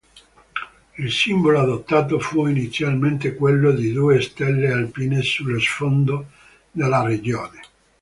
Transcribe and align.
Il 0.97 1.11
simbolo 1.11 1.59
adottato 1.59 2.19
fu 2.19 2.47
inizialmente 2.47 3.35
quello 3.35 3.71
di 3.71 3.91
due 3.93 4.19
stelle 4.19 4.71
alpine 4.71 5.21
sullo 5.21 5.59
sfondo 5.59 6.31
della 6.71 7.03
regione. 7.03 7.61